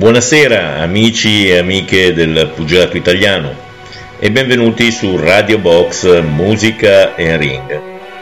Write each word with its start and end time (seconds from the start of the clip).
Buonasera 0.00 0.78
amici 0.78 1.50
e 1.50 1.58
amiche 1.58 2.14
del 2.14 2.52
pugilato 2.54 2.96
italiano 2.96 3.54
e 4.18 4.30
benvenuti 4.30 4.90
su 4.90 5.18
Radio 5.18 5.58
Box 5.58 6.22
Musica 6.22 7.14
e 7.16 7.36
Ring. 7.36 7.80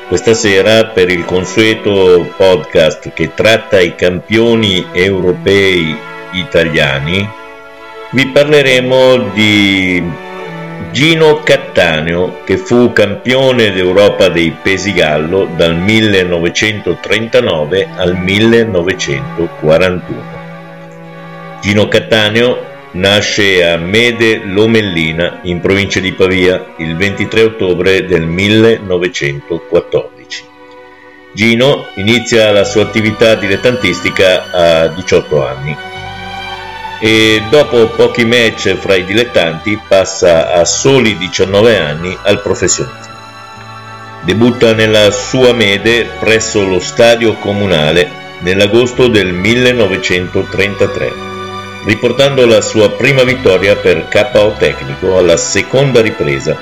Questa 0.08 0.34
sera 0.34 0.86
per 0.86 1.08
il 1.08 1.24
consueto 1.24 2.32
podcast 2.36 3.12
che 3.12 3.32
tratta 3.32 3.78
i 3.78 3.94
campioni 3.94 4.86
europei 4.90 5.96
italiani 6.32 7.30
vi 8.10 8.26
parleremo 8.26 9.30
di 9.32 10.02
Gino 10.90 11.42
Cattaneo 11.44 12.42
che 12.42 12.56
fu 12.56 12.92
campione 12.92 13.70
d'Europa 13.70 14.28
dei 14.28 14.50
pesi 14.50 14.92
gallo 14.92 15.48
dal 15.54 15.76
1939 15.76 17.88
al 17.94 18.16
1941. 18.16 20.37
Gino 21.60 21.88
Cattaneo 21.88 22.64
nasce 22.92 23.68
a 23.68 23.76
Mede 23.76 24.42
Lomellina 24.44 25.40
in 25.42 25.58
provincia 25.60 25.98
di 25.98 26.12
Pavia 26.12 26.74
il 26.76 26.94
23 26.96 27.42
ottobre 27.42 28.06
del 28.06 28.22
1914. 28.22 30.44
Gino 31.32 31.88
inizia 31.96 32.52
la 32.52 32.62
sua 32.64 32.82
attività 32.82 33.34
dilettantistica 33.34 34.50
a 34.50 34.86
18 34.86 35.46
anni 35.46 35.76
e 37.00 37.42
dopo 37.50 37.88
pochi 37.88 38.24
match 38.24 38.74
fra 38.74 38.94
i 38.94 39.04
dilettanti 39.04 39.80
passa 39.86 40.52
a 40.52 40.64
soli 40.64 41.18
19 41.18 41.78
anni 41.78 42.16
al 42.22 42.40
professionismo. 42.40 43.16
Debutta 44.22 44.74
nella 44.74 45.10
sua 45.10 45.52
Mede 45.52 46.08
presso 46.20 46.64
lo 46.64 46.78
stadio 46.78 47.34
comunale 47.34 48.08
nell'agosto 48.40 49.08
del 49.08 49.32
1933 49.32 51.37
riportando 51.88 52.44
la 52.44 52.60
sua 52.60 52.90
prima 52.90 53.22
vittoria 53.22 53.74
per 53.74 54.08
KO 54.10 54.54
tecnico 54.58 55.16
alla 55.16 55.38
seconda 55.38 56.02
ripresa 56.02 56.54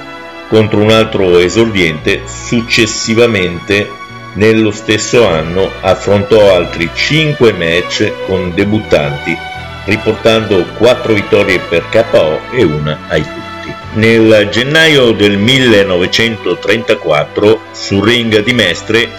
contro 0.49 0.81
un 0.81 0.91
altro 0.91 1.41
esordiente 1.41 2.23
successivamente 2.27 3.91
nello 4.35 4.71
stesso 4.71 5.27
anno 5.27 5.69
affrontò 5.81 6.55
altri 6.55 6.89
5 6.95 7.53
match 7.55 8.13
con 8.27 8.55
debuttanti 8.55 9.37
riportando 9.87 10.65
4 10.79 11.15
vittorie 11.15 11.59
per 11.59 11.89
KO 11.89 12.43
e 12.53 12.63
una 12.63 13.07
ai 13.09 13.23
punti. 13.23 13.75
Nel 13.95 14.49
gennaio 14.53 15.11
del 15.11 15.39
1934 15.39 17.63
sul 17.73 18.05
ring 18.05 18.45
di 18.45 18.53
Mestre 18.53 19.11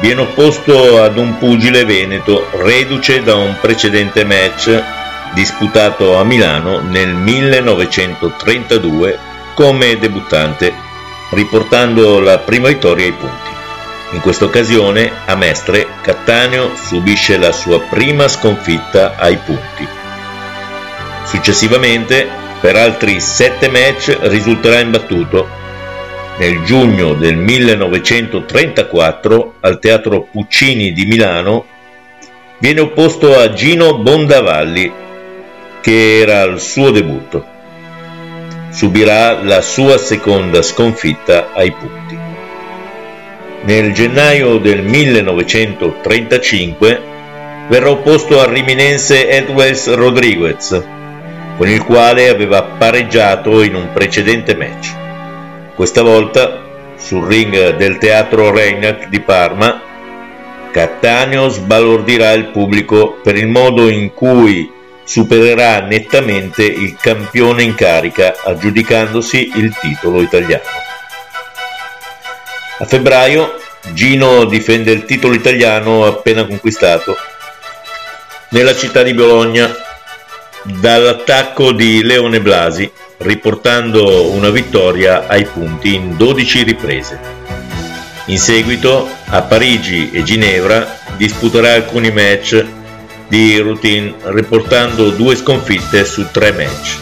viene 0.00 0.20
opposto 0.20 1.02
ad 1.02 1.16
un 1.16 1.38
pugile 1.38 1.86
veneto 1.86 2.48
reduce 2.52 3.22
da 3.22 3.36
un 3.36 3.56
precedente 3.58 4.24
match 4.24 5.02
disputato 5.34 6.16
a 6.16 6.24
Milano 6.24 6.80
nel 6.80 7.12
1932 7.12 9.18
come 9.54 9.98
debuttante, 9.98 10.72
riportando 11.30 12.20
la 12.20 12.38
prima 12.38 12.68
vittoria 12.68 13.04
ai 13.04 13.12
punti. 13.12 13.50
In 14.12 14.20
questa 14.20 14.44
occasione 14.44 15.10
a 15.26 15.34
Mestre 15.34 15.88
Cattaneo 16.00 16.70
subisce 16.76 17.36
la 17.36 17.50
sua 17.52 17.80
prima 17.80 18.28
sconfitta 18.28 19.16
ai 19.16 19.36
punti. 19.38 19.88
Successivamente, 21.24 22.28
per 22.60 22.76
altri 22.76 23.18
sette 23.20 23.68
match 23.68 24.16
risulterà 24.22 24.78
imbattuto. 24.78 25.62
Nel 26.38 26.62
giugno 26.64 27.14
del 27.14 27.36
1934 27.36 29.54
al 29.60 29.78
Teatro 29.78 30.26
Puccini 30.30 30.92
di 30.92 31.06
Milano 31.06 31.64
viene 32.58 32.80
opposto 32.80 33.38
a 33.38 33.52
Gino 33.52 33.98
Bondavalli 33.98 35.02
che 35.84 36.20
era 36.20 36.40
al 36.40 36.60
suo 36.62 36.90
debutto. 36.90 37.44
Subirà 38.70 39.42
la 39.42 39.60
sua 39.60 39.98
seconda 39.98 40.62
sconfitta 40.62 41.50
ai 41.52 41.72
punti. 41.72 42.18
Nel 43.64 43.92
gennaio 43.92 44.56
del 44.56 44.82
1935 44.82 47.02
verrà 47.68 47.90
opposto 47.90 48.40
al 48.40 48.48
riminense 48.48 49.28
Edwes 49.28 49.92
Rodriguez, 49.92 50.82
con 51.58 51.68
il 51.68 51.84
quale 51.84 52.30
aveva 52.30 52.62
pareggiato 52.62 53.62
in 53.62 53.74
un 53.74 53.92
precedente 53.92 54.56
match. 54.56 54.90
Questa 55.74 56.00
volta, 56.00 56.62
sul 56.96 57.26
ring 57.26 57.76
del 57.76 57.98
teatro 57.98 58.50
Reinhardt 58.50 59.08
di 59.08 59.20
Parma, 59.20 59.82
Cattaneo 60.70 61.50
sbalordirà 61.50 62.32
il 62.32 62.46
pubblico 62.46 63.18
per 63.22 63.36
il 63.36 63.48
modo 63.48 63.90
in 63.90 64.14
cui 64.14 64.73
supererà 65.04 65.80
nettamente 65.80 66.64
il 66.64 66.96
campione 66.96 67.62
in 67.62 67.74
carica 67.74 68.34
aggiudicandosi 68.42 69.52
il 69.56 69.76
titolo 69.78 70.20
italiano. 70.20 70.62
A 72.78 72.84
febbraio 72.86 73.60
Gino 73.92 74.44
difende 74.46 74.90
il 74.90 75.04
titolo 75.04 75.34
italiano 75.34 76.06
appena 76.06 76.46
conquistato 76.46 77.16
nella 78.50 78.74
città 78.74 79.02
di 79.02 79.12
Bologna 79.12 79.74
dall'attacco 80.62 81.72
di 81.72 82.02
Leone 82.02 82.40
Blasi, 82.40 82.90
riportando 83.18 84.30
una 84.30 84.48
vittoria 84.50 85.26
ai 85.26 85.44
punti 85.44 85.94
in 85.94 86.16
12 86.16 86.62
riprese. 86.62 87.20
In 88.26 88.38
seguito 88.38 89.08
a 89.26 89.42
Parigi 89.42 90.10
e 90.12 90.22
Ginevra 90.22 90.98
disputerà 91.16 91.72
alcuni 91.74 92.10
match 92.10 92.64
di 93.34 93.58
routine 93.58 94.14
riportando 94.26 95.10
due 95.10 95.34
sconfitte 95.34 96.04
su 96.04 96.28
tre 96.30 96.52
match. 96.52 96.98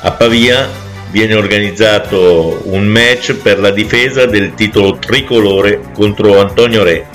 A 0.00 0.12
Pavia 0.12 0.66
viene 1.10 1.34
organizzato 1.34 2.62
un 2.64 2.86
match 2.86 3.34
per 3.34 3.58
la 3.58 3.68
difesa 3.68 4.24
del 4.24 4.54
titolo 4.54 4.96
tricolore 4.96 5.90
contro 5.92 6.40
Antonio 6.40 6.82
Re, 6.82 7.06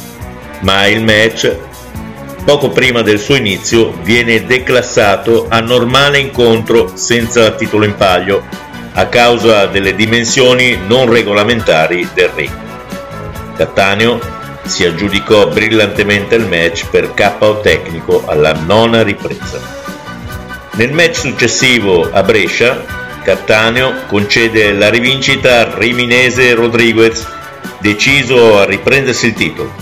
ma 0.59 0.85
il 0.85 1.03
match 1.03 1.51
poco 2.43 2.69
prima 2.69 3.01
del 3.01 3.19
suo 3.19 3.37
inizio 3.37 3.97
viene 4.03 4.45
declassato 4.45 5.47
a 5.49 5.59
normale 5.59 6.19
incontro 6.19 6.91
senza 6.95 7.53
titolo 7.53 7.85
in 7.85 7.95
palio 7.95 8.43
a 8.93 9.07
causa 9.07 9.65
delle 9.65 9.95
dimensioni 9.95 10.77
non 10.85 11.09
regolamentari 11.09 12.07
del 12.13 12.29
ring. 12.35 12.53
Cattaneo 13.57 14.34
si 14.65 14.85
aggiudicò 14.85 15.47
brillantemente 15.47 16.35
il 16.35 16.45
match 16.45 16.87
per 16.89 17.13
KO 17.13 17.59
tecnico 17.61 18.23
alla 18.25 18.53
nona 18.53 19.03
ripresa. 19.03 19.59
Nel 20.73 20.91
match 20.91 21.15
successivo 21.15 22.09
a 22.11 22.21
Brescia, 22.23 22.83
Cattaneo 23.23 24.05
concede 24.07 24.73
la 24.73 24.89
rivincita 24.89 25.61
a 25.61 25.77
Riminese 25.77 26.53
Rodriguez, 26.53 27.25
deciso 27.79 28.59
a 28.59 28.65
riprendersi 28.65 29.27
il 29.27 29.33
titolo. 29.33 29.73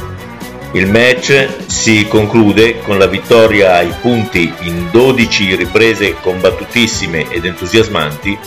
Il 0.74 0.88
match 0.88 1.66
si 1.68 2.08
conclude 2.08 2.80
con 2.80 2.98
la 2.98 3.08
vittoria 3.08 3.76
ai 3.76 3.94
punti 4.02 4.54
in 4.62 4.90
12 4.92 5.56
riprese 5.56 6.16
combattutissime 6.20 7.30
ed 7.30 7.46
entusiasmanti 7.46 8.38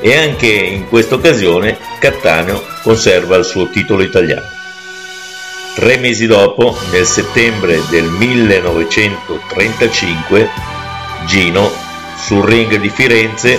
e 0.00 0.16
anche 0.16 0.50
in 0.50 0.88
questa 0.88 1.14
occasione 1.14 1.78
Cattaneo 1.98 2.62
conserva 2.82 3.36
il 3.36 3.44
suo 3.44 3.68
titolo 3.68 4.02
italiano. 4.02 4.60
Tre 5.74 5.96
mesi 5.96 6.26
dopo, 6.26 6.76
nel 6.90 7.06
settembre 7.06 7.80
del 7.88 8.04
1935, 8.04 10.50
Gino, 11.26 11.72
sul 12.18 12.44
ring 12.44 12.76
di 12.76 12.90
Firenze, 12.90 13.58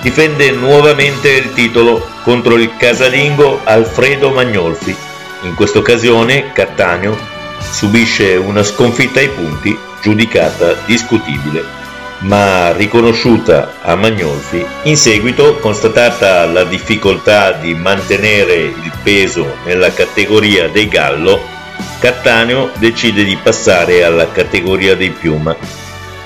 difende 0.00 0.52
nuovamente 0.52 1.30
il 1.30 1.52
titolo 1.52 2.08
contro 2.22 2.56
il 2.56 2.76
casalingo 2.76 3.58
Alfredo 3.64 4.30
Magnolfi. 4.30 4.94
In 5.42 5.54
questa 5.54 5.78
occasione 5.78 6.52
Cattaneo 6.52 7.18
subisce 7.58 8.36
una 8.36 8.62
sconfitta 8.62 9.18
ai 9.18 9.30
punti 9.30 9.76
giudicata 10.00 10.74
discutibile 10.86 11.83
ma 12.24 12.72
riconosciuta 12.72 13.80
a 13.82 13.94
Magnolfi, 13.96 14.64
in 14.84 14.96
seguito, 14.96 15.56
constatata 15.56 16.46
la 16.46 16.64
difficoltà 16.64 17.52
di 17.52 17.74
mantenere 17.74 18.54
il 18.54 18.92
peso 19.02 19.56
nella 19.64 19.92
categoria 19.92 20.68
dei 20.68 20.88
Gallo, 20.88 21.52
Cattaneo 22.00 22.70
decide 22.78 23.24
di 23.24 23.36
passare 23.36 24.04
alla 24.04 24.30
categoria 24.30 24.94
dei 24.94 25.10
Piuma 25.10 25.56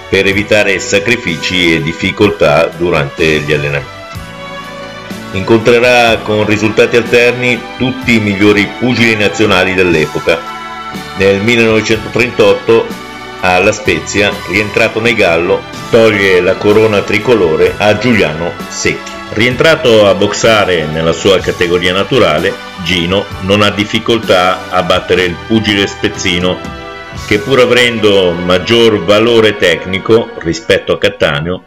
per 0.09 0.27
evitare 0.27 0.79
sacrifici 0.79 1.75
e 1.75 1.83
difficoltà 1.83 2.71
durante 2.77 3.41
gli 3.41 3.53
allenamenti. 3.53 3.97
Incontrerà 5.33 6.19
con 6.19 6.47
risultati 6.47 6.97
alterni 6.97 7.61
tutti 7.77 8.15
i 8.15 8.21
migliori 8.21 8.67
pugili 8.79 9.15
nazionali 9.17 9.75
dell'epoca. 9.75 10.39
Nel 11.17 11.43
1938 11.43 13.08
alla 13.41 13.73
Spezia, 13.73 14.33
rientrato 14.49 15.01
nei 15.01 15.15
Gallo, 15.15 15.63
toglie 15.91 16.41
la 16.41 16.55
corona 16.55 17.03
tricolore 17.03 17.75
a 17.77 17.97
Giuliano 17.97 18.53
Secchi. 18.69 19.17
Rientrato 19.31 20.07
a 20.07 20.15
boxare 20.15 20.87
nella 20.87 21.13
sua 21.13 21.39
categoria 21.39 21.93
naturale, 21.93 22.53
Gino 22.83 23.25
non 23.43 23.63
ha 23.63 23.71
difficoltà 23.71 24.71
a 24.71 24.83
battere 24.83 25.25
il 25.25 25.37
pugile 25.47 25.87
spezzino 25.87 26.77
che 27.27 27.39
pur 27.39 27.61
avendo 27.61 28.33
maggior 28.33 29.05
valore 29.05 29.57
tecnico 29.57 30.31
rispetto 30.39 30.93
a 30.93 30.99
Cattaneo, 30.99 31.63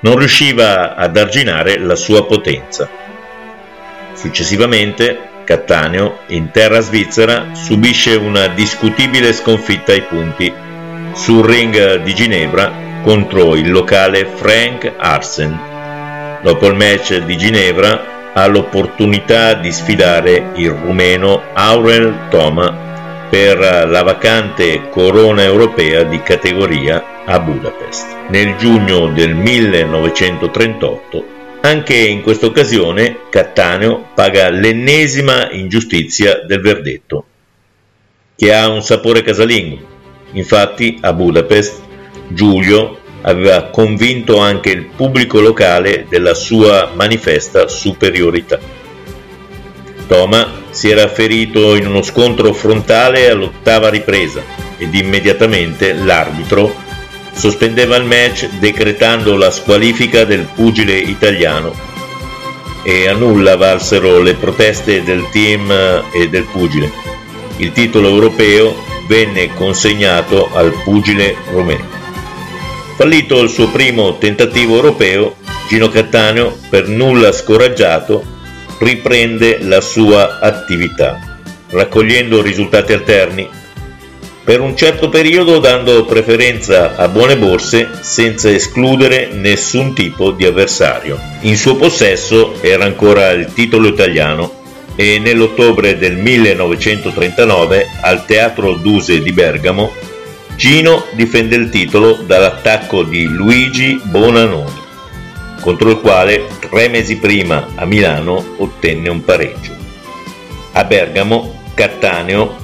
non 0.00 0.18
riusciva 0.18 0.94
ad 0.94 1.16
arginare 1.16 1.78
la 1.78 1.94
sua 1.96 2.26
potenza. 2.26 2.88
Successivamente, 4.12 5.18
Cattaneo, 5.44 6.18
in 6.28 6.50
terra 6.50 6.80
svizzera, 6.80 7.54
subisce 7.54 8.14
una 8.14 8.48
discutibile 8.48 9.32
sconfitta 9.32 9.92
ai 9.92 10.02
punti 10.02 10.52
sul 11.16 11.44
ring 11.44 12.02
di 12.02 12.14
Ginevra 12.14 13.00
contro 13.02 13.56
il 13.56 13.70
locale 13.70 14.26
Frank 14.26 14.92
Arsen. 14.96 16.38
Dopo 16.42 16.66
il 16.66 16.74
match 16.76 17.16
di 17.16 17.36
Ginevra 17.38 18.32
ha 18.34 18.46
l'opportunità 18.46 19.54
di 19.54 19.72
sfidare 19.72 20.50
il 20.56 20.70
rumeno 20.70 21.42
Aurel 21.54 22.28
Toma 22.28 22.84
per 23.30 23.58
la 23.58 24.02
vacante 24.02 24.88
corona 24.90 25.42
europea 25.42 26.02
di 26.02 26.20
categoria 26.20 27.24
a 27.24 27.40
Budapest. 27.40 28.06
Nel 28.28 28.56
giugno 28.56 29.08
del 29.08 29.34
1938, 29.34 31.24
anche 31.62 31.96
in 31.96 32.20
questa 32.22 32.44
occasione, 32.46 33.20
Cattaneo 33.30 34.10
paga 34.14 34.50
l'ennesima 34.50 35.50
ingiustizia 35.50 36.44
del 36.46 36.60
verdetto, 36.60 37.24
che 38.36 38.54
ha 38.54 38.68
un 38.68 38.82
sapore 38.82 39.22
casalingo. 39.22 39.95
Infatti, 40.36 40.98
a 41.00 41.12
Budapest, 41.12 41.80
Giulio 42.28 42.98
aveva 43.22 43.64
convinto 43.64 44.38
anche 44.38 44.70
il 44.70 44.84
pubblico 44.84 45.40
locale 45.40 46.06
della 46.08 46.34
sua 46.34 46.90
manifesta 46.94 47.68
superiorità. 47.68 48.58
Toma 50.06 50.64
si 50.70 50.90
era 50.90 51.08
ferito 51.08 51.74
in 51.74 51.86
uno 51.86 52.02
scontro 52.02 52.52
frontale 52.52 53.30
all'ottava 53.30 53.88
ripresa 53.88 54.42
ed 54.78 54.94
immediatamente 54.94 55.94
l'arbitro 55.94 56.84
sospendeva 57.32 57.96
il 57.96 58.04
match 58.04 58.46
decretando 58.58 59.36
la 59.36 59.50
squalifica 59.50 60.24
del 60.24 60.46
pugile 60.54 60.96
italiano 60.96 61.74
e 62.82 63.08
a 63.08 63.14
nulla 63.14 63.56
valsero 63.56 64.20
le 64.20 64.34
proteste 64.34 65.02
del 65.02 65.28
team 65.30 65.70
e 66.12 66.28
del 66.28 66.44
pugile. 66.44 66.92
Il 67.56 67.72
titolo 67.72 68.08
europeo 68.08 68.94
venne 69.06 69.52
consegnato 69.54 70.48
al 70.52 70.72
pugile 70.84 71.36
romeno. 71.50 71.84
Fallito 72.96 73.40
il 73.42 73.50
suo 73.50 73.68
primo 73.68 74.16
tentativo 74.18 74.76
europeo, 74.76 75.36
Gino 75.68 75.88
Cattaneo, 75.88 76.56
per 76.70 76.88
nulla 76.88 77.32
scoraggiato, 77.32 78.24
riprende 78.78 79.58
la 79.62 79.80
sua 79.80 80.38
attività, 80.40 81.40
raccogliendo 81.70 82.40
risultati 82.40 82.92
alterni, 82.92 83.48
per 84.44 84.60
un 84.60 84.76
certo 84.76 85.08
periodo 85.08 85.58
dando 85.58 86.04
preferenza 86.04 86.94
a 86.94 87.08
buone 87.08 87.36
borse 87.36 87.98
senza 88.00 88.48
escludere 88.48 89.30
nessun 89.32 89.92
tipo 89.92 90.30
di 90.30 90.46
avversario. 90.46 91.18
In 91.40 91.56
suo 91.56 91.74
possesso 91.74 92.54
era 92.60 92.84
ancora 92.84 93.30
il 93.30 93.52
titolo 93.52 93.88
italiano 93.88 94.64
e 94.96 95.18
nell'ottobre 95.18 95.98
del 95.98 96.16
1939 96.16 97.86
al 98.00 98.24
Teatro 98.24 98.74
Duse 98.74 99.22
di 99.22 99.32
Bergamo 99.32 99.92
Gino 100.56 101.04
difende 101.12 101.54
il 101.54 101.68
titolo 101.68 102.14
dall'attacco 102.24 103.02
di 103.02 103.24
Luigi 103.24 104.00
Bonanoni 104.02 104.84
contro 105.60 105.90
il 105.90 106.00
quale 106.00 106.46
tre 106.60 106.88
mesi 106.88 107.16
prima 107.18 107.72
a 107.74 107.84
Milano 107.84 108.54
ottenne 108.58 109.08
un 109.08 109.24
pareggio. 109.24 109.74
A 110.72 110.84
Bergamo, 110.84 111.62
Cattaneo 111.74 112.56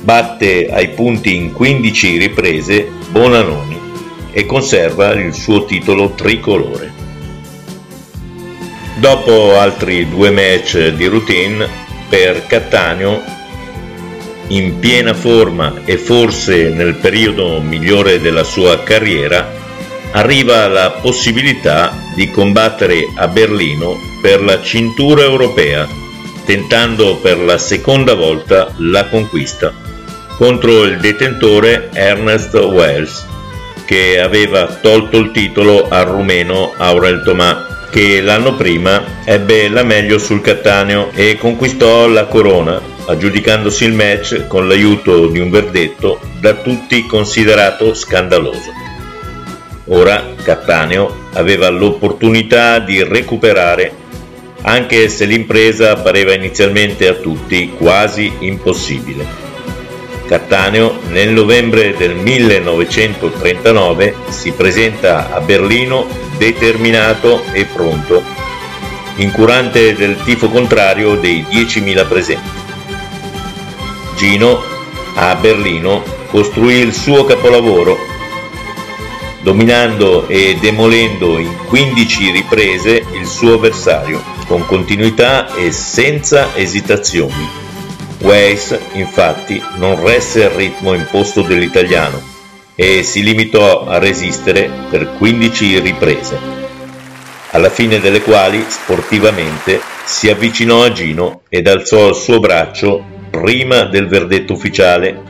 batte 0.00 0.68
ai 0.70 0.90
punti 0.90 1.34
in 1.34 1.52
15 1.52 2.18
riprese 2.18 2.90
Bonanoni 3.10 3.80
e 4.30 4.46
conserva 4.46 5.12
il 5.12 5.32
suo 5.32 5.64
titolo 5.64 6.10
tricolore. 6.10 6.97
Dopo 8.98 9.56
altri 9.56 10.08
due 10.08 10.30
match 10.30 10.88
di 10.88 11.06
routine 11.06 11.68
per 12.08 12.46
Cattaneo, 12.46 13.22
in 14.48 14.80
piena 14.80 15.14
forma 15.14 15.82
e 15.84 15.96
forse 15.96 16.70
nel 16.70 16.96
periodo 16.96 17.60
migliore 17.60 18.20
della 18.20 18.42
sua 18.42 18.82
carriera, 18.82 19.54
arriva 20.12 20.66
la 20.66 20.98
possibilità 21.00 21.96
di 22.16 22.28
combattere 22.32 23.08
a 23.14 23.28
Berlino 23.28 23.96
per 24.20 24.42
la 24.42 24.60
cintura 24.62 25.22
europea, 25.22 25.86
tentando 26.44 27.18
per 27.18 27.38
la 27.38 27.56
seconda 27.56 28.14
volta 28.14 28.72
la 28.78 29.06
conquista 29.06 29.72
contro 30.36 30.82
il 30.82 30.98
detentore 30.98 31.90
Ernest 31.92 32.54
Wells, 32.54 33.26
che 33.84 34.18
aveva 34.20 34.66
tolto 34.66 35.18
il 35.18 35.30
titolo 35.30 35.88
al 35.88 36.06
rumeno 36.06 36.74
Aurel 36.76 37.22
Tomà, 37.22 37.77
che 37.90 38.20
l'anno 38.20 38.54
prima 38.54 39.22
ebbe 39.24 39.68
la 39.68 39.82
meglio 39.82 40.18
sul 40.18 40.40
Cattaneo 40.40 41.10
e 41.14 41.36
conquistò 41.38 42.06
la 42.06 42.26
corona, 42.26 42.80
aggiudicandosi 43.06 43.84
il 43.84 43.94
match 43.94 44.46
con 44.46 44.68
l'aiuto 44.68 45.28
di 45.28 45.38
un 45.38 45.50
verdetto 45.50 46.20
da 46.40 46.54
tutti 46.54 47.06
considerato 47.06 47.94
scandaloso. 47.94 48.72
Ora 49.86 50.34
Cattaneo 50.42 51.28
aveva 51.32 51.70
l'opportunità 51.70 52.78
di 52.78 53.02
recuperare, 53.02 53.92
anche 54.62 55.08
se 55.08 55.24
l'impresa 55.24 55.96
pareva 55.96 56.34
inizialmente 56.34 57.08
a 57.08 57.14
tutti 57.14 57.70
quasi 57.70 58.30
impossibile. 58.40 59.47
Cattaneo 60.28 61.00
nel 61.08 61.30
novembre 61.30 61.96
del 61.96 62.14
1939 62.14 64.14
si 64.28 64.52
presenta 64.52 65.32
a 65.32 65.40
Berlino 65.40 66.06
determinato 66.36 67.42
e 67.52 67.64
pronto, 67.64 68.22
incurante 69.16 69.94
del 69.94 70.22
tifo 70.22 70.50
contrario 70.50 71.16
dei 71.16 71.46
10.000 71.50 72.06
presenti. 72.06 72.50
Gino 74.16 74.62
a 75.14 75.34
Berlino 75.34 76.04
costruì 76.30 76.74
il 76.74 76.92
suo 76.92 77.24
capolavoro 77.24 77.96
dominando 79.40 80.28
e 80.28 80.58
demolendo 80.60 81.38
in 81.38 81.56
15 81.68 82.32
riprese 82.32 83.02
il 83.14 83.26
suo 83.26 83.54
avversario, 83.54 84.22
con 84.46 84.66
continuità 84.66 85.54
e 85.54 85.72
senza 85.72 86.54
esitazioni. 86.54 87.67
Weiss, 88.20 88.76
infatti, 88.94 89.62
non 89.76 90.02
resse 90.02 90.44
al 90.44 90.50
ritmo 90.50 90.92
imposto 90.92 91.42
dell'italiano 91.42 92.20
e 92.74 93.02
si 93.02 93.22
limitò 93.22 93.86
a 93.86 93.98
resistere 93.98 94.68
per 94.90 95.12
15 95.16 95.78
riprese, 95.78 96.38
alla 97.50 97.70
fine 97.70 98.00
delle 98.00 98.20
quali, 98.20 98.64
sportivamente, 98.68 99.80
si 100.04 100.28
avvicinò 100.28 100.84
a 100.84 100.92
Gino 100.92 101.42
ed 101.48 101.68
alzò 101.68 102.08
il 102.08 102.14
suo 102.14 102.40
braccio 102.40 103.02
prima 103.30 103.84
del 103.84 104.08
verdetto 104.08 104.54
ufficiale, 104.54 105.22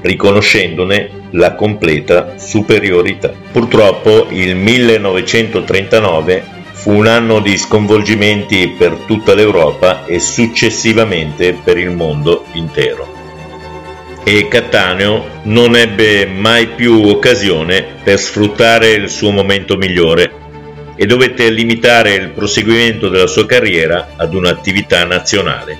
riconoscendone 0.00 1.28
la 1.32 1.54
completa 1.54 2.38
superiorità. 2.38 3.32
Purtroppo 3.52 4.26
il 4.30 4.56
1939 4.56 6.58
fu 6.80 6.92
un 6.92 7.06
anno 7.06 7.40
di 7.40 7.58
sconvolgimenti 7.58 8.68
per 8.70 9.02
tutta 9.06 9.34
l'Europa 9.34 10.06
e 10.06 10.18
successivamente 10.18 11.52
per 11.52 11.76
il 11.76 11.90
mondo 11.90 12.46
intero. 12.52 13.06
E 14.24 14.48
Cattaneo 14.48 15.40
non 15.42 15.76
ebbe 15.76 16.24
mai 16.24 16.68
più 16.68 17.02
occasione 17.04 17.84
per 18.02 18.18
sfruttare 18.18 18.92
il 18.92 19.10
suo 19.10 19.30
momento 19.30 19.76
migliore 19.76 20.32
e 20.96 21.04
dovette 21.04 21.50
limitare 21.50 22.14
il 22.14 22.30
proseguimento 22.30 23.10
della 23.10 23.26
sua 23.26 23.44
carriera 23.44 24.14
ad 24.16 24.32
un'attività 24.32 25.04
nazionale. 25.04 25.78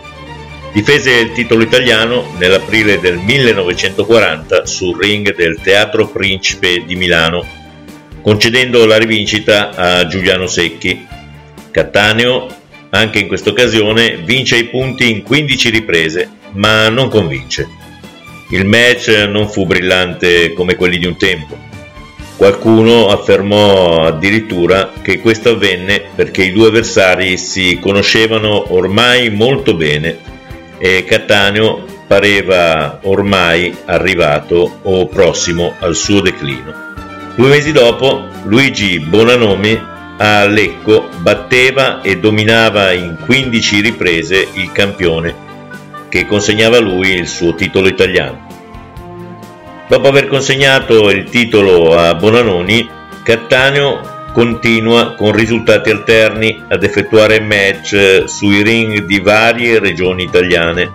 Difese 0.71 1.13
il 1.13 1.33
titolo 1.33 1.63
italiano 1.63 2.35
nell'aprile 2.37 3.01
del 3.01 3.17
1940 3.17 4.67
sul 4.67 4.99
ring 5.01 5.35
del 5.35 5.59
Teatro 5.63 6.09
Principe 6.09 6.85
di 6.85 6.95
Milano, 6.95 7.60
concedendo 8.23 8.87
la 8.87 8.99
rivincita 8.99 9.71
a 9.75 10.07
Giuliano 10.07 10.47
Secchi. 10.47 11.07
Cattaneo, 11.71 12.47
anche 12.91 13.19
in 13.19 13.29
questa 13.29 13.51
occasione, 13.51 14.17
vince 14.17 14.57
i 14.57 14.65
punti 14.65 15.11
in 15.11 15.23
15 15.23 15.71
riprese, 15.71 16.29
ma 16.53 16.89
non 16.89 17.09
convince. 17.09 17.69
Il 18.51 18.65
match 18.65 19.09
non 19.29 19.49
fu 19.49 19.65
brillante 19.65 20.53
come 20.53 20.75
quelli 20.75 20.99
di 20.99 21.07
un 21.07 21.17
tempo. 21.17 21.57
Qualcuno 22.37 23.09
affermò 23.09 24.07
addirittura 24.07 24.93
che 25.03 25.21
questo 25.21 25.51
avvenne 25.51 26.03
perché 26.15 26.43
i 26.43 26.53
due 26.53 26.69
avversari 26.69 27.37
si 27.37 27.79
conoscevano 27.79 28.73
ormai 28.73 29.29
molto 29.31 29.75
bene 29.75 30.17
e 30.79 31.05
Cattaneo 31.05 31.85
pareva 32.07 33.01
ormai 33.03 33.77
arrivato 33.85 34.81
o 34.83 35.07
prossimo 35.07 35.75
al 35.81 35.95
suo 35.95 36.23
declino. 36.23 36.90
Due 37.41 37.49
mesi 37.49 37.73
dopo 37.73 38.27
Luigi 38.45 38.99
Bonanomi 39.01 39.83
a 40.19 40.45
Lecco 40.45 41.09
batteva 41.21 42.03
e 42.03 42.19
dominava 42.19 42.93
in 42.93 43.17
15 43.19 43.81
riprese 43.81 44.47
il 44.53 44.71
campione 44.73 45.35
che 46.11 46.27
consegnava 46.27 46.77
a 46.77 46.81
lui 46.81 47.15
il 47.15 47.27
suo 47.27 47.55
titolo 47.55 47.89
italiano. 47.89 48.47
Dopo 49.89 50.07
aver 50.07 50.27
consegnato 50.27 51.09
il 51.09 51.31
titolo 51.31 51.97
a 51.97 52.15
Bonanoni, 52.15 52.87
Cattaneo 53.23 54.27
continua 54.35 55.15
con 55.15 55.33
risultati 55.33 55.89
alterni 55.89 56.63
ad 56.69 56.85
effettuare 56.85 57.41
match 57.41 58.25
sui 58.27 58.63
ring 58.63 59.07
di 59.07 59.19
varie 59.19 59.79
regioni 59.79 60.25
italiane. 60.25 60.93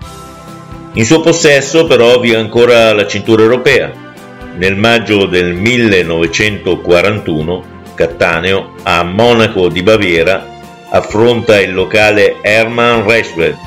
In 0.93 1.05
suo 1.05 1.21
possesso 1.21 1.87
però 1.87 2.19
vi 2.19 2.33
è 2.33 2.35
ancora 2.35 2.93
la 2.93 3.07
cintura 3.07 3.41
europea. 3.41 4.04
Nel 4.57 4.77
maggio 4.77 5.25
del 5.25 5.53
1941 5.53 7.73
Cattaneo 7.93 8.75
a 8.83 9.03
Monaco 9.03 9.67
di 9.67 9.83
Baviera 9.83 10.47
affronta 10.89 11.59
il 11.59 11.73
locale 11.73 12.37
Hermann 12.41 13.05
Rechberg, 13.05 13.57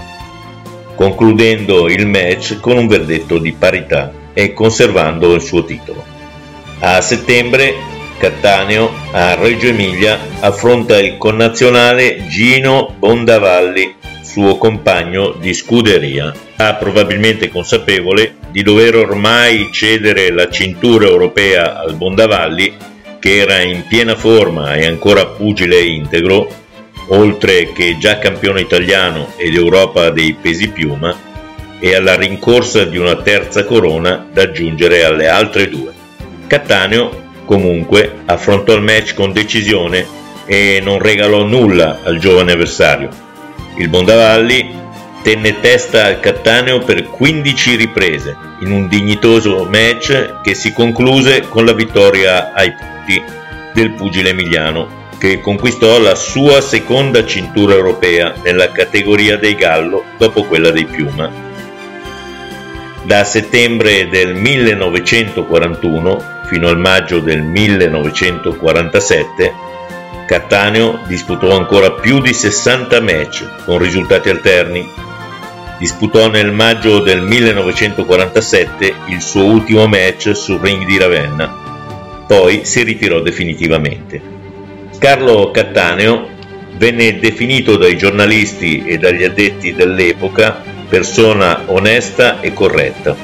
concludendo 0.94 1.88
il 1.88 2.06
match 2.06 2.58
con 2.60 2.78
un 2.78 2.86
verdetto 2.86 3.36
di 3.38 3.52
parità 3.52 4.10
e 4.32 4.54
conservando 4.54 5.34
il 5.34 5.42
suo 5.42 5.62
titolo. 5.64 6.02
A 6.80 7.02
settembre 7.02 7.74
Cattaneo 8.18 8.90
a 9.12 9.34
Reggio 9.34 9.66
Emilia 9.66 10.18
affronta 10.40 10.98
il 10.98 11.18
connazionale 11.18 12.26
Gino 12.28 12.94
Bondavalli, 12.98 13.96
suo 14.28 14.58
compagno 14.58 15.34
di 15.38 15.54
scuderia. 15.54 16.32
Ah, 16.56 16.74
probabilmente 16.74 17.48
consapevole 17.48 18.34
di 18.50 18.62
dover 18.62 18.96
ormai 18.96 19.70
cedere 19.72 20.30
la 20.30 20.48
cintura 20.48 21.06
europea 21.06 21.80
al 21.80 21.94
Bondavalli, 21.94 22.74
che 23.18 23.38
era 23.38 23.60
in 23.60 23.84
piena 23.88 24.14
forma 24.14 24.74
e 24.74 24.86
ancora 24.86 25.26
pugile 25.26 25.80
integro, 25.80 26.48
oltre 27.08 27.72
che 27.72 27.96
già 27.98 28.18
campione 28.18 28.60
italiano 28.60 29.32
ed 29.36 29.54
Europa 29.54 30.10
dei 30.10 30.36
pesi 30.40 30.68
piuma, 30.68 31.16
e 31.80 31.94
alla 31.94 32.16
rincorsa 32.16 32.84
di 32.84 32.98
una 32.98 33.16
terza 33.16 33.64
corona 33.64 34.26
da 34.32 34.42
aggiungere 34.42 35.04
alle 35.04 35.28
altre 35.28 35.68
due. 35.68 35.92
Cattaneo 36.46 37.26
Comunque 37.48 38.24
affrontò 38.26 38.74
il 38.74 38.82
match 38.82 39.14
con 39.14 39.32
decisione 39.32 40.06
e 40.44 40.82
non 40.84 40.98
regalò 40.98 41.44
nulla 41.44 42.00
al 42.04 42.18
giovane 42.18 42.52
avversario. 42.52 43.08
Il 43.78 43.88
Bondavalli 43.88 44.76
tenne 45.22 45.60
testa 45.60 46.06
al 46.06 46.18
Cattaneo 46.18 46.80
per 46.80 47.04
15 47.04 47.76
riprese 47.76 48.36
in 48.60 48.72
un 48.72 48.88
dignitoso 48.88 49.68
match 49.70 50.40
che 50.42 50.54
si 50.54 50.72
concluse 50.72 51.46
con 51.48 51.64
la 51.64 51.72
vittoria 51.72 52.52
ai 52.54 52.72
punti 52.72 53.22
del 53.72 53.92
pugile 53.92 54.30
emiliano 54.30 55.06
che 55.16 55.40
conquistò 55.40 56.00
la 56.00 56.16
sua 56.16 56.60
seconda 56.60 57.24
cintura 57.24 57.74
europea 57.74 58.34
nella 58.42 58.72
categoria 58.72 59.36
dei 59.36 59.54
gallo 59.54 60.06
dopo 60.16 60.42
quella 60.42 60.70
dei 60.70 60.86
piuma. 60.86 61.30
Da 63.04 63.22
settembre 63.22 64.08
del 64.08 64.34
1941 64.34 66.40
fino 66.46 66.68
al 66.68 66.78
maggio 66.78 67.20
del 67.20 67.42
1947, 67.42 69.66
Cattaneo 70.28 71.00
disputò 71.06 71.56
ancora 71.56 71.92
più 71.92 72.20
di 72.20 72.34
60 72.34 73.00
match 73.00 73.48
con 73.64 73.78
risultati 73.78 74.28
alterni. 74.28 74.86
Disputò 75.78 76.28
nel 76.28 76.52
maggio 76.52 76.98
del 76.98 77.22
1947 77.22 78.94
il 79.06 79.22
suo 79.22 79.44
ultimo 79.44 79.86
match 79.86 80.36
sul 80.36 80.60
ring 80.60 80.84
di 80.84 80.98
Ravenna, 80.98 82.24
poi 82.26 82.66
si 82.66 82.82
ritirò 82.82 83.20
definitivamente. 83.20 84.20
Carlo 84.98 85.50
Cattaneo 85.50 86.28
venne 86.76 87.18
definito 87.18 87.78
dai 87.78 87.96
giornalisti 87.96 88.84
e 88.84 88.98
dagli 88.98 89.24
addetti 89.24 89.72
dell'epoca 89.72 90.62
persona 90.90 91.62
onesta 91.68 92.42
e 92.42 92.52
corretta 92.52 93.16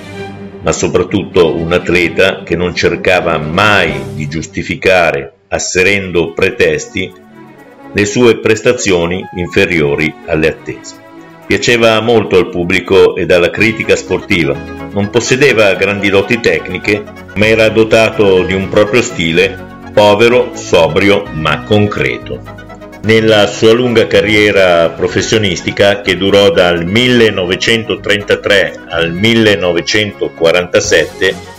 ma 0.63 0.73
soprattutto 0.73 1.55
un 1.55 1.71
atleta 1.75 2.43
che 2.43 2.57
non 2.57 2.75
cercava 2.75 3.37
mai 3.37 4.01
di 4.15 4.27
giustificare, 4.27 5.35
asserendo 5.55 6.33
pretesti, 6.33 7.13
le 7.93 8.05
sue 8.05 8.39
prestazioni 8.39 9.25
inferiori 9.37 10.13
alle 10.27 10.49
attese. 10.49 11.03
Piaceva 11.47 12.01
molto 12.01 12.37
al 12.37 12.49
pubblico 12.49 13.15
e 13.15 13.27
alla 13.29 13.51
critica 13.51 13.97
sportiva, 13.97 14.57
non 14.93 15.11
possedeva 15.11 15.75
grandi 15.75 16.09
doti 16.09 16.41
tecniche, 16.41 17.03
ma 17.35 17.47
era 17.47 17.69
dotato 17.69 18.43
di 18.43 18.55
un 18.55 18.69
proprio 18.69 19.03
stile, 19.03 19.83
povero, 19.93 20.51
sobrio, 20.55 21.25
ma 21.33 21.63
concreto 21.63 22.63
nella 23.05 23.47
sua 23.47 23.73
lunga 23.73 24.07
carriera 24.07 24.89
professionistica 24.89 26.01
che 26.01 26.17
durò 26.17 26.51
dal 26.51 26.87
1933 26.87 28.81
al 28.89 29.13
1947 29.13 31.54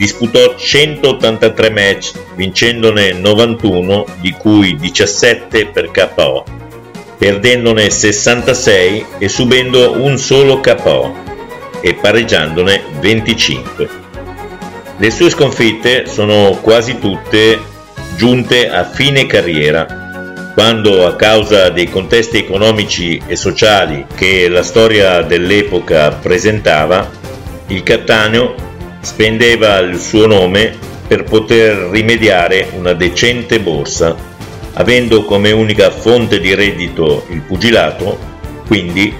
disputò 0.00 0.56
183 0.56 1.68
match 1.68 2.12
vincendone 2.34 3.12
91 3.12 4.06
di 4.20 4.30
cui 4.30 4.74
17 4.76 5.66
per 5.66 5.90
KO, 5.90 6.42
perdendone 7.18 7.90
66 7.90 9.04
e 9.18 9.28
subendo 9.28 10.00
un 10.00 10.16
solo 10.16 10.60
KO 10.60 11.14
e 11.82 11.92
pareggiandone 11.92 12.82
25. 12.98 13.88
Le 14.96 15.10
sue 15.10 15.28
sconfitte 15.28 16.06
sono 16.06 16.58
quasi 16.62 16.98
tutte 16.98 17.60
giunte 18.16 18.70
a 18.70 18.84
fine 18.84 19.26
carriera 19.26 20.52
quando 20.54 21.06
a 21.06 21.14
causa 21.14 21.68
dei 21.68 21.90
contesti 21.90 22.38
economici 22.38 23.20
e 23.26 23.36
sociali 23.36 24.06
che 24.14 24.48
la 24.48 24.62
storia 24.62 25.20
dell'epoca 25.20 26.10
presentava, 26.12 27.06
il 27.66 27.82
Cattaneo 27.82 28.68
spendeva 29.00 29.78
il 29.78 29.98
suo 29.98 30.26
nome 30.26 30.76
per 31.06 31.24
poter 31.24 31.88
rimediare 31.90 32.68
una 32.76 32.92
decente 32.92 33.60
borsa, 33.60 34.14
avendo 34.74 35.24
come 35.24 35.50
unica 35.50 35.90
fonte 35.90 36.38
di 36.38 36.54
reddito 36.54 37.24
il 37.30 37.40
pugilato, 37.40 38.18
quindi 38.66 39.12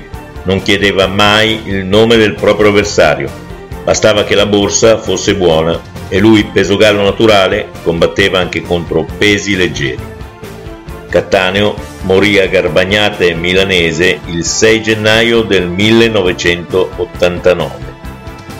non 0.44 0.62
chiedeva 0.62 1.06
mai 1.06 1.62
il 1.64 1.84
nome 1.84 2.16
del 2.16 2.34
proprio 2.34 2.68
avversario, 2.68 3.28
bastava 3.82 4.24
che 4.24 4.34
la 4.34 4.46
borsa 4.46 4.98
fosse 4.98 5.34
buona 5.34 5.80
e 6.08 6.18
lui, 6.18 6.44
peso 6.44 6.76
gallo 6.76 7.02
naturale, 7.02 7.68
combatteva 7.82 8.38
anche 8.38 8.62
contro 8.62 9.06
pesi 9.18 9.56
leggeri. 9.56 9.98
Cattaneo 11.08 11.74
morì 12.02 12.38
a 12.38 12.46
Garbagnate 12.46 13.34
milanese 13.34 14.20
il 14.26 14.44
6 14.44 14.82
gennaio 14.82 15.42
del 15.42 15.66
1989. 15.66 17.89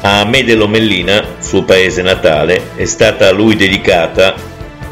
A 0.03 0.21
Amede 0.21 0.55
Lomellina, 0.55 1.23
suo 1.41 1.63
paese 1.63 2.01
natale, 2.01 2.71
è 2.75 2.87
stata 2.87 3.29
a 3.29 3.33
lui 3.33 3.55
dedicata 3.55 4.35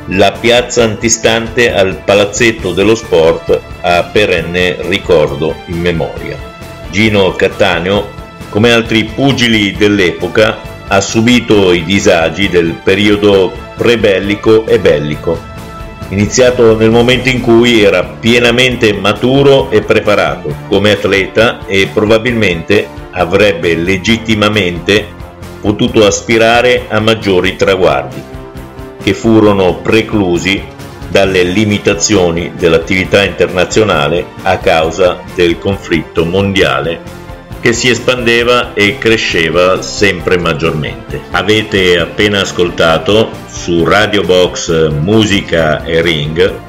la 0.08 0.32
piazza 0.32 0.84
antistante 0.84 1.72
al 1.72 2.02
Palazzetto 2.04 2.72
dello 2.72 2.94
Sport 2.94 3.58
a 3.80 4.02
perenne 4.04 4.76
ricordo 4.80 5.54
in 5.66 5.80
memoria. 5.80 6.36
Gino 6.90 7.32
Cattaneo, 7.32 8.10
come 8.50 8.70
altri 8.70 9.04
pugili 9.04 9.72
dell'epoca, 9.72 10.58
ha 10.86 11.00
subito 11.00 11.72
i 11.72 11.84
disagi 11.84 12.50
del 12.50 12.74
periodo 12.82 13.52
prebellico 13.76 14.66
e 14.66 14.78
bellico 14.78 15.56
iniziato 16.10 16.76
nel 16.76 16.90
momento 16.90 17.28
in 17.28 17.40
cui 17.40 17.82
era 17.82 18.02
pienamente 18.02 18.92
maturo 18.94 19.70
e 19.70 19.82
preparato 19.82 20.54
come 20.66 20.92
atleta 20.92 21.66
e 21.66 21.88
probabilmente 21.92 22.88
avrebbe 23.10 23.74
legittimamente 23.74 25.06
potuto 25.60 26.04
aspirare 26.06 26.86
a 26.88 27.00
maggiori 27.00 27.56
traguardi, 27.56 28.22
che 29.02 29.14
furono 29.14 29.76
preclusi 29.76 30.62
dalle 31.08 31.42
limitazioni 31.42 32.52
dell'attività 32.56 33.24
internazionale 33.24 34.26
a 34.42 34.58
causa 34.58 35.22
del 35.34 35.58
conflitto 35.58 36.24
mondiale 36.24 37.18
che 37.60 37.72
si 37.72 37.88
espandeva 37.88 38.72
e 38.74 38.98
cresceva 38.98 39.82
sempre 39.82 40.38
maggiormente. 40.38 41.20
Avete 41.32 41.98
appena 41.98 42.40
ascoltato 42.40 43.30
su 43.48 43.84
Radio 43.84 44.22
Box 44.22 44.90
Musica 44.90 45.82
e 45.84 46.00
Ring 46.00 46.66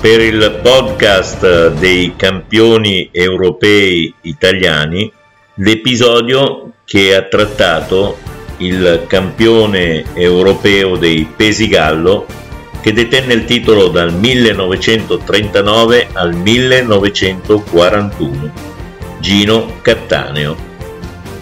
per 0.00 0.20
il 0.20 0.58
podcast 0.60 1.74
dei 1.74 2.14
campioni 2.16 3.08
europei 3.12 4.12
italiani 4.22 5.12
l'episodio 5.56 6.72
che 6.84 7.14
ha 7.14 7.22
trattato 7.22 8.18
il 8.58 9.04
campione 9.06 10.04
europeo 10.14 10.96
dei 10.96 11.26
pesi 11.36 11.68
gallo 11.68 12.26
che 12.80 12.92
detenne 12.92 13.32
il 13.34 13.44
titolo 13.44 13.86
dal 13.88 14.14
1939 14.14 16.08
al 16.12 16.34
1941 16.34 18.70
Gino 19.20 19.78
Cattaneo. 19.82 20.70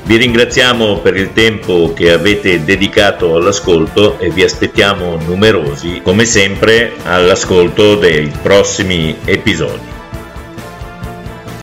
Vi 0.02 0.16
ringraziamo 0.16 0.98
per 0.98 1.16
il 1.16 1.32
tempo 1.32 1.92
che 1.94 2.10
avete 2.10 2.64
dedicato 2.64 3.36
all'ascolto 3.36 4.18
e 4.18 4.30
vi 4.30 4.42
aspettiamo 4.42 5.20
numerosi, 5.24 6.00
come 6.02 6.24
sempre, 6.24 6.94
all'ascolto 7.04 7.94
dei 7.94 8.28
prossimi 8.42 9.14
episodi. 9.24 9.89